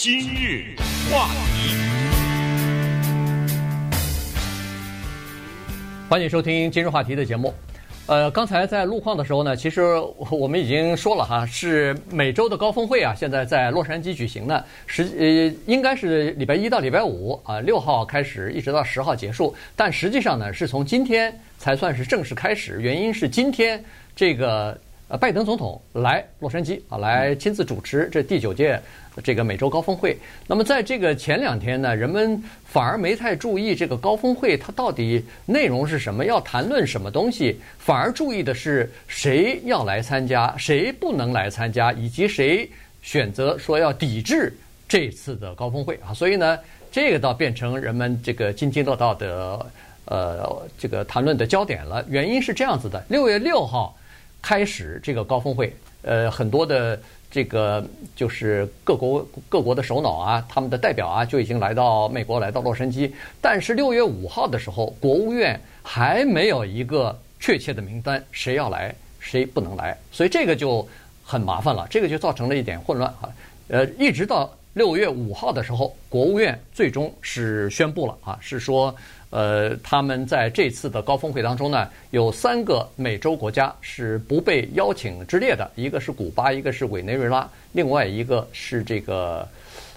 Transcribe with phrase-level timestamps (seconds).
[0.00, 0.76] 今日
[1.10, 1.74] 话题，
[6.08, 7.52] 欢迎收听今日话题的节目。
[8.06, 9.96] 呃，刚才在路况的时候呢，其实
[10.30, 23.84] 我们已经说了哈，是美洲的高峰会啊，现在在洛杉矶举行呢，实呃应该是礼拜一到礼拜五啊，六号开始一直到十号结束，但实际上呢，是从今天才算是正式开始，原因是今天
[24.14, 24.80] 这个。
[25.08, 28.78] 呃，拜登总统来洛杉矶啊，来亲自主持这第九届
[29.24, 30.14] 这个美洲高峰会。
[30.46, 42.68] 那么在这个前两天呢，人们反而没太注意这个高峰会它到底内容是什么，要谈论什么东西，反而注意的是谁要来参加，谁不能来参加，以及谁
[43.00, 44.52] 选择说要抵制
[44.86, 46.12] 这次的高峰会啊。
[46.12, 46.58] 所以呢，
[46.92, 49.66] 这个倒变成人们这个津津乐道的
[50.04, 52.04] 呃这个谈论的焦点了。
[52.10, 53.96] 原因是这样子的：六月六号。
[54.40, 56.98] 开始这个高峰会，呃，很多的
[57.30, 57.84] 这个
[58.16, 63.10] 就是各国各国的首脑啊，他们的代表啊，就已经来到美国，来到洛杉矶。
[63.40, 70.86] 但是六月五号的时候，国务院还没有一个确切的名单，谁要来，谁不能来，所以这个就
[71.24, 73.28] 很麻烦了，这个就造成了一点混乱啊。
[73.68, 78.94] 呃，一直到六月五号的时候，国务院最终是宣布了啊，是说。
[79.30, 89.46] 呃，他们在这次的高峰会当中呢，有三个美洲国家是不被邀请之列的，一个是古巴，一个是委内瑞拉，另外一个是这个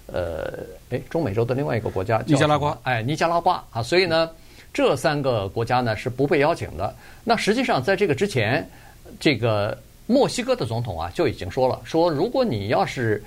[0.07, 0.51] 呃，
[0.89, 4.29] 哎，中美洲的另外一个国家尼加拉瓜，哎，尼加拉瓜啊，所以呢，
[4.73, 6.93] 这三个国家呢是不被邀请的。
[7.23, 8.69] 那实际上在这个之前，
[9.17, 13.23] 这个墨西哥的总统啊就已经说了，说如果你要是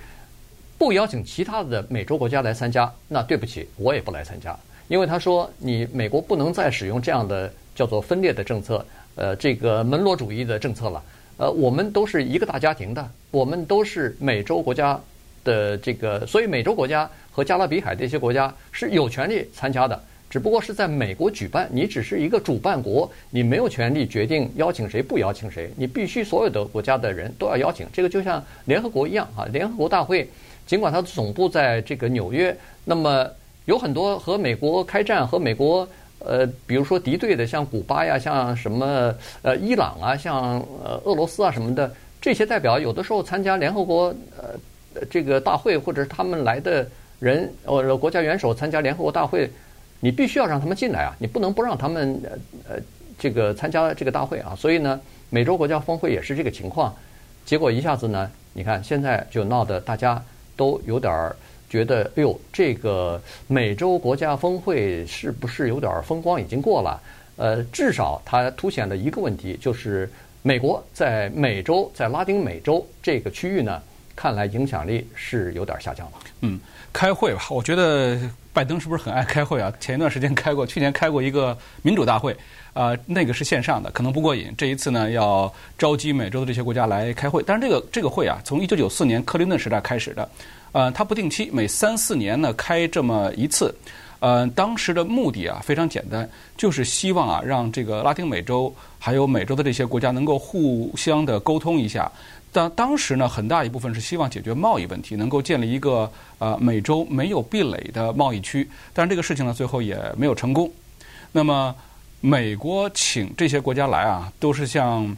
[0.77, 4.55] 不邀请其他的美洲国家来参加，那对不起，我也不来参加。
[4.89, 11.03] 因为他说，你美国不能再使用这样的叫做分裂的政策，呃，这个门罗主义的政策了。
[11.37, 15.01] 呃，我们都是一个大家庭的，我们都是美洲国家
[15.43, 27.87] 的这个，所以美洲国家和加勒比海这些国家是有权利参加的，只不过是在美国举办，你只是一个主办国，你没有权利决定邀请谁不邀请谁，你必须所有的国家的人都要邀请。
[27.93, 30.29] 这个就像联合国一样啊，联合国大会
[30.67, 33.27] 尽管它总部在这个纽约，那么。
[33.67, 35.89] 有很多和美国开战、和美国
[36.19, 44.59] 呃，比如说敌对的，像古巴呀，像什么呃伊朗啊，像呃俄罗斯啊什么的，这些代表有的时候参加联合国呃
[45.11, 46.87] 这个大会，或者是他们来的
[47.21, 49.51] 人，呃国家元首参加联合国大会，
[50.01, 52.81] 你必须要让他们进来啊，你不能不让他们呃呃
[53.19, 54.55] 这个参加这个大会啊。
[54.57, 56.95] 所以呢，美洲国家峰会也是这个情况，
[57.45, 60.23] 结果一下子呢，你看现在就闹得大家
[60.57, 61.37] 都有点儿。
[61.75, 67.01] 觉得哎呦，这个美洲国家峰会是不是有点风光已经过了？
[67.35, 70.09] 呃，至少它凸显了一个问题，就是
[70.43, 73.83] 美国在美洲，在拉丁美洲这个区域呢，
[74.15, 76.13] 看来影响力是有点下降了。
[76.43, 76.61] 嗯，
[76.93, 78.17] 开会吧，我觉得
[78.53, 79.73] 拜登是不是很爱开会啊？
[79.81, 82.37] 前一段时间开过，去年开过一个民主大会，
[82.73, 84.55] 啊、那个是线上的，可能不过瘾。
[84.57, 90.29] 这一次呢，要召集美洲的这些国家来开会，但是这个这个会啊，从一九九四年克林顿时代开始的。
[90.75, 93.73] 呃，它不定期，每三四年呢开这么一次。
[94.19, 102.11] 呃，当时的目的啊非常简单，就是希望啊让这个拉丁美洲还有美洲的这些国家能够互相的沟通一下。
[102.51, 108.69] 但当时呢，很大一部分是希望解决贸易问题，能够建立一个呃美洲没有壁垒的贸易区。
[108.93, 110.69] 但是这个事情呢，最后也没有成功。
[111.31, 111.73] 那么
[112.21, 115.17] 美国请这些国家来啊，都是像。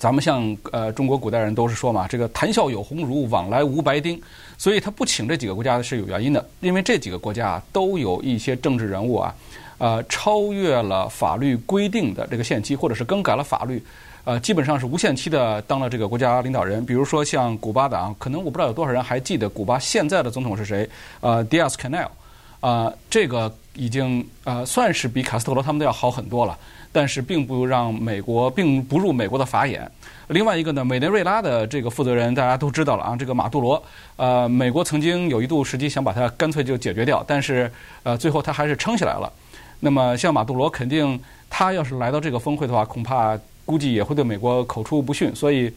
[0.00, 4.18] 咱们像呃中国古代人都是说嘛，这个谈笑有鸿儒，往来无白丁，
[4.56, 9.34] 所以他不请这几个国家是有原因的，因为这几个国家啊都有一些政治人物啊，
[9.76, 13.82] 呃超越了法律规定的这个限期，或者是更改了法律，
[14.24, 16.82] 呃基本上是无限期的当了这个国家领导人。
[16.86, 20.88] 比如说像古巴的啊，可能我不知道有多少人还记得古巴现在的总统是谁？
[21.20, 22.08] 呃，Diaz-Canel，
[22.60, 26.58] 啊这个已经呃算是比卡斯特罗他们都要好很多了。
[26.92, 29.90] 但是并不让美国并不入美国的法眼。
[30.28, 33.82] 另外一个呢，委内瑞拉的这个负责人大家都知道了啊，这个马杜罗，
[34.16, 37.70] 呃，美国曾经有一度时机想把他干脆就解决掉，但是
[38.04, 39.32] 呃，最后他还是撑起来了。
[39.80, 41.18] 那么像马杜罗，肯定
[41.48, 45.72] 他要是来到这个峰会的话，恐怕估计也会对美国口出不逊，所以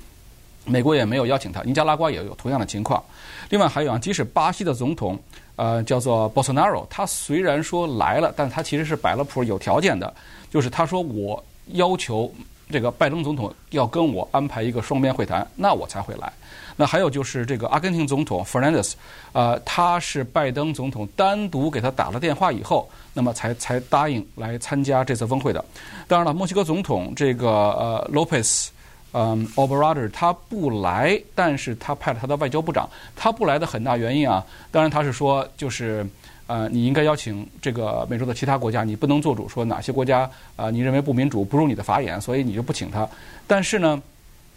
[0.65, 1.63] 美国也没有邀请他。
[1.63, 3.03] 尼加拉瓜也有同样的情况。
[3.49, 5.17] 另外还有啊，即使巴西的总统
[5.55, 10.13] 呃叫做博索纳罗，他虽然说来了，但他其实是摆了谱有条件的。
[10.53, 12.31] 就是他说，我要求
[12.69, 16.31] 这个拜登总统要跟我安排一个双边会谈，那我才会来。
[16.75, 18.94] 那还有就是这个阿根廷总统 Fernandez，
[19.31, 25.65] 呃，他是拜登总统单独给他打了电话以后，那么才才答应来参加这次峰会的。
[26.07, 28.67] 当然了，墨西哥总统这个呃 Lopez
[29.13, 32.88] 嗯，Obrador 他不来，但是他派了他的外交部长。
[33.15, 36.05] 他不来的很大原因啊，当然他是说，就是
[36.45, 40.21] 呃，你应该邀请这个美洲的其他国家，你不能做主说哪些国家
[40.55, 43.07] 啊、呃，你认为不民主，不如你的法眼，所以你就不请他。
[43.47, 44.01] 但是呢，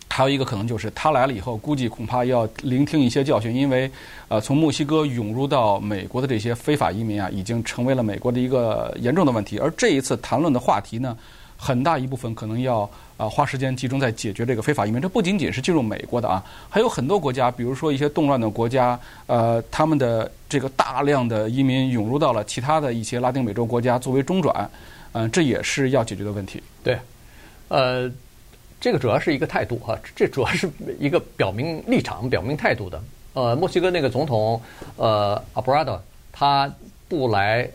[0.08, 3.90] 还有一个可能就是他来了以后，估计恐怕要聆听一些教训，因为
[4.28, 9.58] 呃，从墨西哥涌入到美国的这些非法移民啊，已经成为了美国的一个严重的问题。
[9.58, 11.16] 而这一次谈论的话题呢，
[11.56, 12.88] 很大一部分可能要。
[13.16, 24.70] 啊，花时间集中在解决这个非法移民，这不仅仅是进入美国的啊，还有很多国家，比如说一些动乱的国家，呃，他们的这个大量的移民涌入到了其他的一些拉丁美洲国家作为中转，
[25.12, 26.62] 嗯、这也是要解决的问题。
[26.84, 26.98] 对，
[27.68, 28.12] 呃，
[28.78, 30.68] 这个主要是一个态度啊， 这主要是
[31.00, 33.02] 一个表明立场、表明态度的。
[33.32, 34.60] 呃，墨西哥那个总统
[34.96, 35.98] 呃阿布拉多
[36.30, 36.70] 他
[37.08, 37.66] 不来，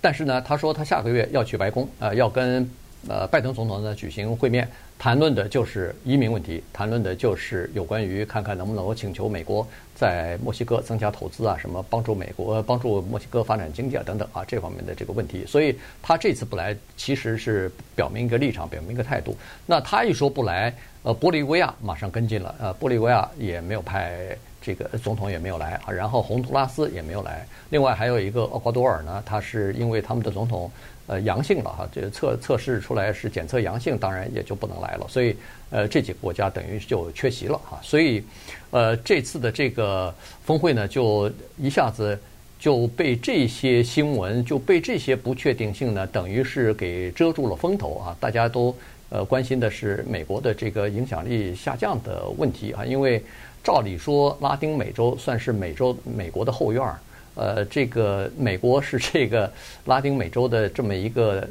[0.00, 2.70] 但是呢，他说他下个月要去白宫，呃，要跟
[3.08, 4.68] 呃拜登总统呢举行会面。
[4.96, 15.44] 谈论的就是移民问题，谈论的就是有关于看看能不能够请求美国在墨西哥增加投资啊，什么帮助美国帮助墨西哥发展经济啊等等啊这方面的这个问题。
[15.46, 19.36] 所以他这次不来，其实是表明一个立场，表明一个态度。
[19.66, 20.72] 那他一说不来，
[21.02, 27.44] 呃，玻利维亚马上跟进了，呃，玻利维亚也没有派这个总统也没有来啊，然后洪都拉斯也没有来。
[27.68, 30.70] 另外还有一个厄瓜多尔呢，他是因为他们的总统。
[31.06, 35.06] 呃，阳性了哈，这测测试出来是检测阳性，当然也就不能来了。
[35.06, 35.36] 所以，
[35.68, 37.78] 呃，这几个国家等于就缺席了哈。
[37.82, 38.24] 所以，
[38.70, 40.14] 呃，这次的这个
[40.46, 42.18] 峰会呢，就一下子
[42.58, 48.16] 就被这些新闻，就被这些不确定性呢，等于是给遮住了风头啊。
[48.18, 48.74] 大家都
[49.10, 53.22] 呃关心的是美国的这个影响力下降的问题啊，因为
[53.62, 56.98] 照理说，拉丁美洲算是美洲美国的后院儿。
[57.34, 59.52] 呃，这个美国是这个
[59.84, 61.48] 拉丁美洲的这么一个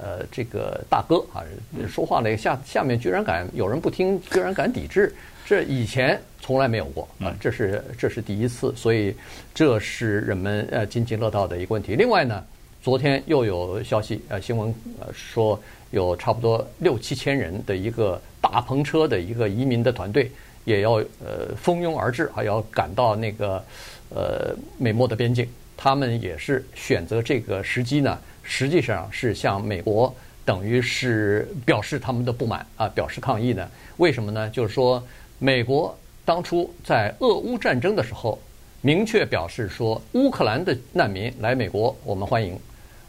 [0.00, 1.44] 呃这个大哥啊，
[1.86, 9.14] 说话呢下下面居然敢有人不听，居然敢抵制，这以前从来没有过啊，这是这是第一次，所以
[9.54, 11.94] 这是人们呃津津乐道的一个问题。
[11.94, 12.42] 另外呢，
[12.82, 15.60] 昨天又有消息呃新闻呃说
[15.90, 20.30] 有差不多六七千人的一个大篷车的一个移民的团队
[20.64, 20.92] 也要
[21.22, 23.62] 呃蜂拥而至，还要赶到那个。
[24.08, 30.14] 呃，美墨的边境，他们也是选择这个时机呢，实际上是向美国
[30.44, 33.68] 等于是表示他们的不满啊，表示抗议呢。
[33.96, 34.48] 为什么呢？
[34.50, 35.02] 就是说，
[35.38, 38.38] 美国当初在俄乌战争的时候，
[38.80, 42.58] 明确表示说，乌克兰的难民来美国，我们欢迎，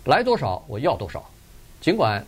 [0.06, 1.30] 来多少我要多少，
[1.80, 2.26] 尽管。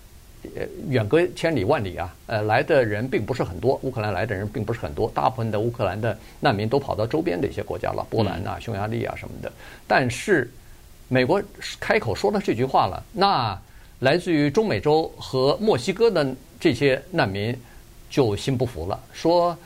[0.55, 9.51] 呃，远隔千里万里啊，呃，来的人并不是很多，乌克兰来的人并不是很多，大部分的乌克兰的难民都跑到周边的一些国家了，波兰啊、匈牙利啊什么的。
[9.85, 10.49] 但是，
[11.09, 11.43] 美国
[11.77, 13.59] 开口说了这句话了，那
[13.99, 17.53] 来自于中美洲和墨西哥的这些难民
[18.09, 19.57] 就心不服了，说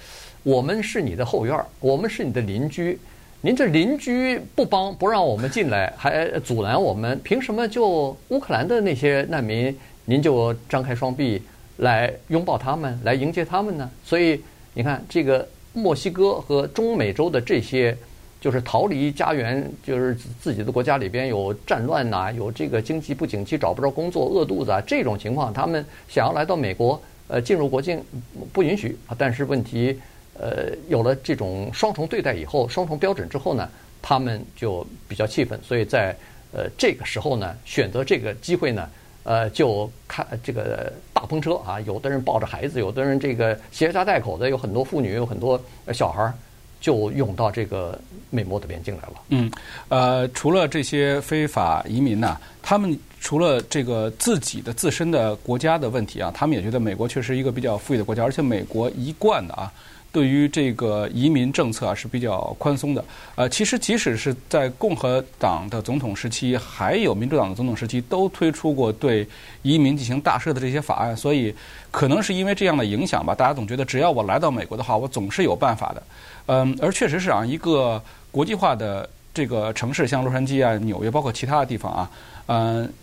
[0.41, 2.97] 我们是你的后院，我们是你的邻居，
[3.41, 9.77] 您这邻居不帮不让我们进来，还阻拦我们，凭什么就乌克兰的那些难民？
[10.05, 11.41] 您就张开双臂
[11.77, 13.89] 来拥抱他们，来迎接他们呢？
[14.03, 14.41] 所以
[14.73, 17.95] 你看，这个墨西哥和中美洲的这些，
[18.41, 28.03] 就是逃离家园，就是自己的国家里边有战乱呐，有这个经济不景气，找不着工作，饿肚子啊，这种情况，他们想要来到美国，呃，进入国境
[28.51, 29.15] 不允许啊。
[29.17, 29.97] 但是问题，
[30.37, 33.69] 呃，有了这种双重对待以后，双重标准之后呢，
[34.01, 35.57] 他们就比较气愤。
[35.63, 36.13] 所以在
[36.51, 38.89] 呃这个时候呢，选择这个机会呢。
[39.23, 45.59] 呃，就看这个大篷车啊，有的人抱着孩子，有的人这个携家带口的，有很多妇女，有很多
[45.93, 46.33] 小孩儿，
[46.81, 47.97] 就涌到这个
[48.29, 49.13] 美墨的边境来了。
[49.29, 49.51] 嗯，
[49.87, 59.71] 呃，除了这些非法移民呢，他们除了这个自己的自身的国家的问题啊，他们也觉得美国确实一个比较富裕的国家，而且美国一贯的啊。
[60.13, 63.03] 对于这个移民政策啊是比较宽松的，
[63.33, 69.27] 呃，其实即使是在共和党的总统时期，还有民主党的总统时期，都推出过对
[69.63, 71.17] 移民进行大赦的这些法案。
[71.17, 71.53] 所以，
[71.89, 76.03] 可能是因为这样的影响吧，大家总觉得只要我来到美国的话，我总是有办法的。
[76.45, 77.99] 嗯，而确实是啊，一个
[78.31, 82.11] 国际化的这个城市，像洛杉矶啊、纽约，包括其他的地方啊，
[82.45, 82.93] 嗯。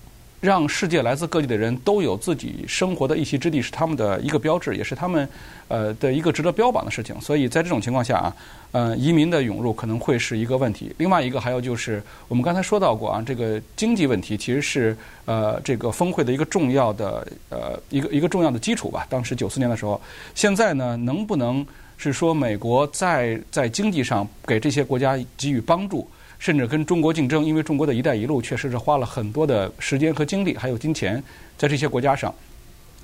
[0.41, 5.29] 让世界来自各地的人都有自己生活的一席之地，是他们的一个标志，也是他们
[5.69, 7.21] 呃的一个值得标榜的事情。
[7.21, 8.37] 所以在这种情况下啊，
[8.73, 10.91] 呃，移民的涌入可能会是一个问题。
[10.97, 19.07] 另外一个还有就是我们刚才说到过啊，这个经济问题其实是呃这个峰会的一个重要的呃一个一个重要的基础吧。
[19.11, 20.01] 当时九四年的时候，
[20.35, 21.65] 现在呢，能不能
[21.99, 26.09] 是说美国在在经济上给这些国家给予帮助？
[26.41, 31.23] 甚至跟中国竞争，因为中国的一带一路确实是花了很多的时间和精力，还有金钱
[31.59, 32.35] 在这些国家上。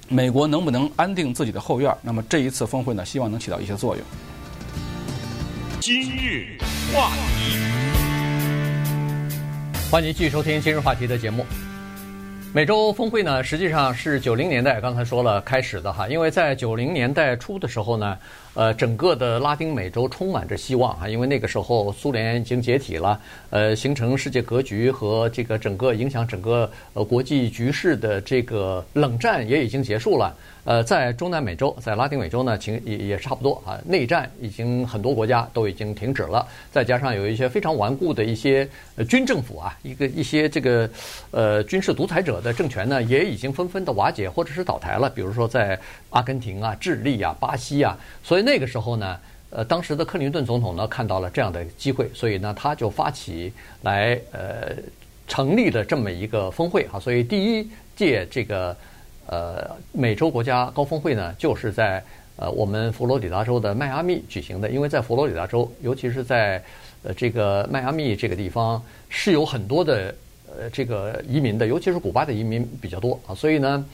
[0.08, 1.94] 美国能不能安定自己的后院？
[2.00, 4.04] 那么这一次峰会呢，希望能起到一些作用。
[5.80, 6.56] 今日
[6.94, 7.58] 话题，
[9.90, 11.44] 欢迎继续收听今日话题的节目。
[12.54, 18.16] 美洲峰会呢，实际上是九零年代刚才说了开始的哈，因为在九零年代初的时候呢，
[18.56, 23.20] 呃，整个的拉丁美洲充满着希望啊，因为那个时候苏联已经解体了，
[23.50, 30.34] 呃，形成世界格局和这个整个影响整个呃国际局势的这个冷战也已经结束了。
[30.64, 33.78] 呃，在中南美洲，在拉丁美洲呢，情也也差不多啊。
[33.86, 38.68] 内战已经很多国家都已经停止了，再加上有一些非常顽固的一些
[39.08, 40.90] 军政府啊，一个一些这个
[41.30, 45.08] 呃军事独裁者的政权呢，也已经纷纷的瓦解或者是倒台了。
[45.08, 45.78] 比如说在
[46.10, 49.18] 阿根廷啊、智利啊、巴西啊，所以那个时候呢，
[49.50, 54.76] 呃，当时的克林顿总统呢看到了这样的机会，所以呢他就发起来呃
[55.26, 57.00] 成立了这么一个峰会啊。
[57.00, 58.76] 所以第一届这个。
[59.28, 62.00] 呃，美洲国家高峰会呢，就是在
[62.36, 64.70] 呃我们佛罗里达州的迈阿密举行的。
[64.70, 66.62] 因为在佛罗里达州，尤其是在
[67.02, 70.14] 呃这个迈阿密这个地方，是有很多的
[70.46, 73.34] 呃这个移民的，尤其是古巴的移民比较多啊。
[73.34, 73.84] 所以呢，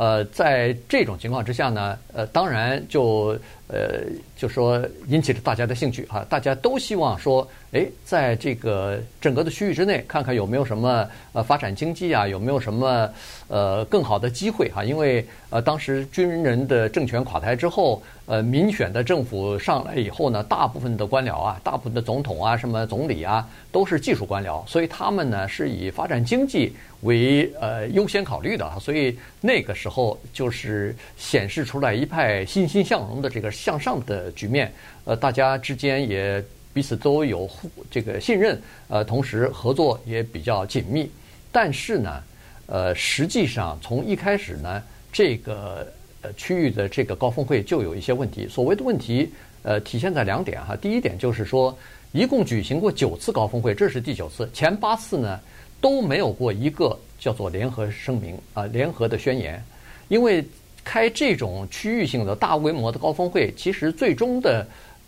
[0.00, 3.38] 呃，在这种情况之下呢，呃，当然就
[3.68, 4.00] 呃
[4.34, 7.46] 就说引起了大家的兴趣啊，大家都希望说。
[7.72, 13.08] 哎，在这个整个的区域之内，看看有没有什么呃发展经济啊，有没有什么
[13.50, 14.82] 呃更好的机会哈？
[14.82, 28.80] 因为呃当时军人的政权垮台之后，呃民选的政府上来以后呢，大部分的官僚啊，大部分的总统啊，什么总理啊，都是技术官僚，所以他们呢是以发展经济为呃优先考虑的。
[28.80, 34.72] 所以那个时候就是显示出来一派欣欣向荣的这个向上的局面，
[35.04, 36.42] 呃大家之间也。
[36.72, 41.10] 彼此都有互这个信任，呃，同时合作也比较紧密。
[41.50, 42.22] 但是呢，
[42.70, 44.80] 呃，实际上从一开始呢，
[45.12, 45.86] 这个
[46.22, 48.46] 呃区域的这个高峰会就有一些问题。
[48.46, 49.28] 所谓的问题，
[49.64, 50.76] 呃，体现在两点哈。
[50.76, 51.76] 第一点就是说，
[52.12, 55.40] 一共举行过九次高峰会，这是第九次，前八次呢
[55.80, 59.60] 都没有过一个叫做联合声明啊，联合的宣言。
[60.06, 60.44] 因为
[60.84, 64.64] 开这种区域性的大规模的高峰会，其实最终的。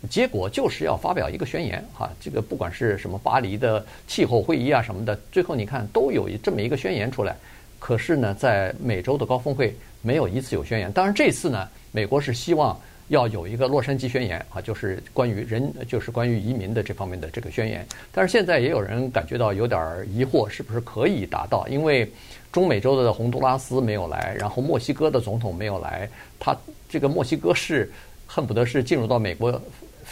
[0.09, 7.35] 结果就是要发表一个宣言，哈，这个不管是什么巴黎的气候会议啊什么的，最后你看都有这么一个宣言出来。
[7.79, 10.91] 可是呢，在美洲的高峰会没有一次有宣言。
[10.91, 12.79] 当然这次呢，美国是希望
[13.09, 17.85] 要有一个洛杉矶宣言啊，就是关于人，就是关于移民的这方面的这个宣言。
[18.11, 21.67] 但是现在也有人感觉到有点疑惑，是不是可以达到？
[21.67, 22.09] 因为
[22.51, 26.55] 中美洲的洪都拉斯没有来，然后墨西哥的总统没有来，他
[26.87, 27.91] 这个墨西哥是
[28.25, 29.61] 恨不得是进入到美国。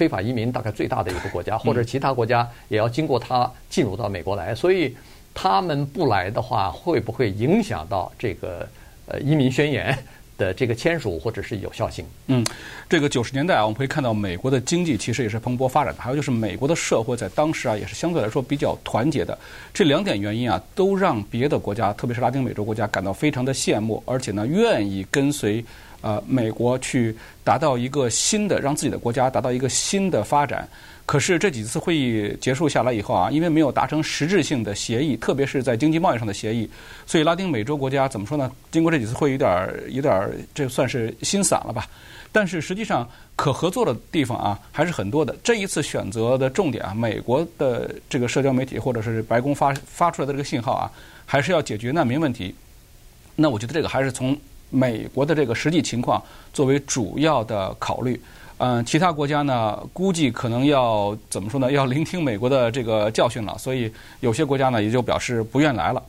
[0.01, 4.97] 非法移民大概最大的一个国家，或者其他国家也要经过它进入到美国来，所以
[5.31, 8.67] 他们不来的话，会不会影响到这个
[9.05, 9.95] 呃移民宣言
[10.39, 12.03] 的这个签署或者是有效性？
[12.25, 12.43] 嗯，
[12.89, 19.37] 这个九十年代啊，我们可以看到美国的经济其实也是蓬勃发展的，还有就是美国的社会在当时啊也是相对来说比较团结的。
[19.71, 25.63] 这两点原因啊，都让别的国家，特别是拉丁美洲国家感到非常的羡慕，而且呢愿意跟随。
[26.01, 30.67] 呃，美国去达到一个新的，让自己的国家达到一个新的发展。
[31.05, 36.69] 可是这几次会议结束下来以后啊，因为没有达成实质性的协议，特别是在经济贸易上的协议，
[37.05, 38.49] 所以拉丁美洲国家怎么说呢？
[38.71, 41.85] 经过这几次会，有点儿有点儿这算是心散了吧。
[42.31, 45.35] 但是实际上可合作的地方啊还是很多的。
[45.43, 50.89] 这一次选择的重点啊，美国的这个社交媒体或者是白宫发发出来的这个信号啊，
[51.25, 52.55] 还是要解决难民问题。
[53.35, 54.37] 那我觉得这个还是从。
[54.71, 56.19] 美国的这个实际情况
[56.51, 58.19] 作为主要的考虑，
[58.57, 61.69] 嗯，其他国家呢，估计可能要怎么说呢？
[61.73, 66.01] 要聆听美国的这个教训了，所以有些国家呢也就表示不愿来了。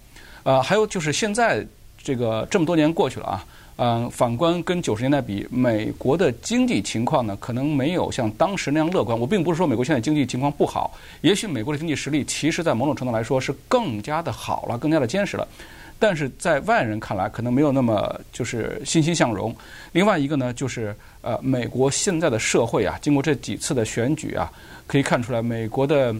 [0.45, 1.67] 呃，还有就是现在
[2.03, 9.19] 这个这么多年过去了啊，嗯，反观跟九十年代比，美国的经济情况呢可能没有像当时那样乐观。
[9.19, 15.47] 我并不是说美国现在经济情况不好，也许美国的经济实力其实在某种程度来说是更加的好了，更加的坚实了。
[16.03, 19.55] 但是在外人看来，可能没有那么就是欣欣向荣。
[19.93, 24.51] 另外一个呢，就是呃，美国现在的社会啊，经过这几次的选举啊，
[24.89, 26.13] 可以看出来，美国的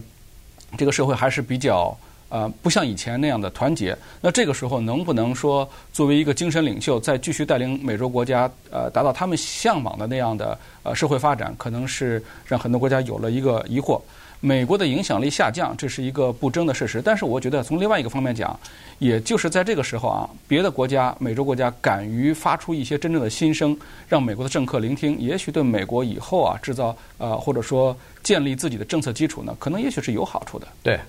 [0.77, 1.93] 这个社会还是比较
[2.29, 3.93] 呃，不像以前那样的团结。
[4.21, 14.01] 那这个时候，能不能说作为一个精神领袖，再继续带领美洲国家呃，达到他们向往的那样的呃社会发展，可能是让很多国家有了一个疑惑。
[14.45, 17.01] 美国的影响力下降，这是一个不争的事实。
[17.01, 18.59] 但是，我觉得从另外一个方面讲，
[18.99, 30.67] 也就是在这个时候啊，别的国家、美洲国家敢于发出一些真正的心声，让美国的政客聆听，也许对美国以后啊制造呃或者说建立自己的政策基础呢，可能也许是有好处的。
[30.83, 30.99] 对，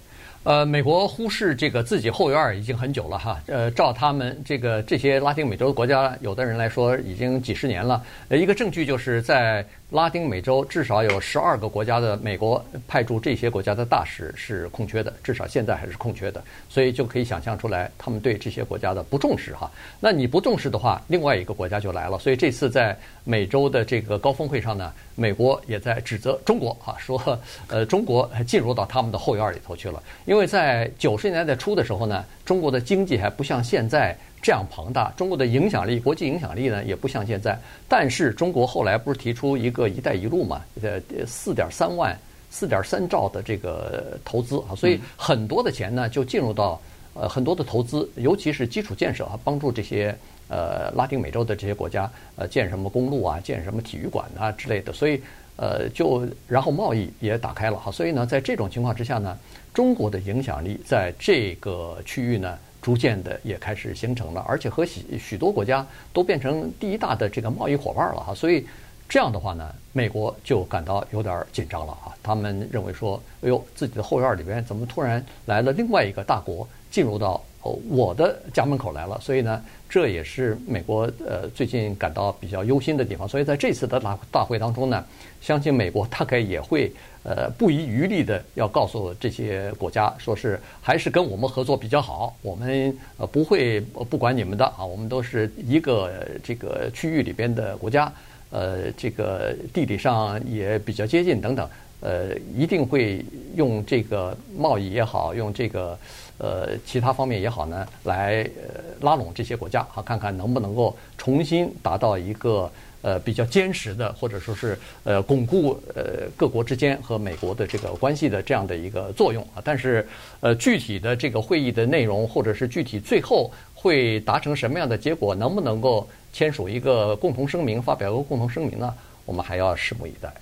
[0.44, 3.40] 呃，美国忽视这个自己后院已经很久了哈。
[3.46, 8.00] 呃，照他们这个这些拉丁美洲的国家，有的人来说已经几十年了。
[8.28, 16.42] 呃，一个证据就是在拉丁美洲至少有十二个国家的美国派驻这些国家的大使是空缺的，至少现在还是空缺的。
[16.68, 19.70] 所以就可以想象出来，他们对这些国家的不重视哈。
[20.00, 22.18] 那你不重视的话，另外一个国家就来了。
[22.18, 30.02] 所以这次在美洲的这个高峰会上呢，美国也在指责中国哈，说呃中国进入到他们的后院里头去了。
[30.24, 37.58] 因为在九十年代初的时候呢，中国的经济还不像现在这样庞大，中国的影响力、国际影响力呢也不像现在。
[37.88, 42.14] 但是中国后来不是提出一个“一带一路”嘛，呃，四点三万、
[42.50, 46.78] 四点三兆的这个投资啊，所以很多的钱呢就进入到
[47.14, 50.14] 呃很多的投资，尤其是基础建设啊，帮助这些
[50.48, 54.92] 呃拉丁美洲的这些国家呃建什么公路啊、建什么体育馆啊之类的。
[54.92, 55.18] 所以
[55.56, 59.38] 呃就然后贸易也打开了哈，所以呢在这种情况之下呢。
[59.74, 68.34] 中国的影响力在这个区域呢，逐渐的也开始形成了，而且和许许多国家都变成第一大的这个贸易伙伴了哈。
[68.34, 68.66] 所以
[69.08, 72.14] 这样的话呢，美国就感到有点紧张了哈。
[72.22, 77.42] 他们认为说，哎呦，自己的后院里边怎么突然来了另外一个大国进入到
[77.88, 79.18] 我的家门口来了？
[79.20, 83.28] 所以呢，这也是美国呃最近感到比较忧心的地方。
[83.28, 85.04] 所以在这次的大大会当中呢，
[85.40, 86.92] 相信美国大概也会。
[87.26, 98.12] 呃，不遗余力的要告诉这些国家，说是还是跟我们合作比较好，我们呃不会不管你们的啊，我们都是一个这个区域里边的国家，
[98.50, 101.66] 呃，这个地理上也比较接近等等，
[102.04, 103.24] 呃，一定会
[103.56, 105.98] 用这个贸易也好，用这个
[106.38, 112.70] 呃其他方面也好呢，来呃拉拢这些国家啊，看看能不能够重新达到一个。
[113.06, 119.60] 呃，比较坚实的，或者说是呃，巩固呃各国之间和美国的这个关系的这样的一个作用啊。
[119.62, 120.08] 但是，
[120.40, 128.94] 呃，具体的这个会议的内容，或者是具体最后会达成什么样的结果，能不能够签署一个共同声明，发表一个共同声明呢？
[129.26, 130.32] 我们还要拭目以待。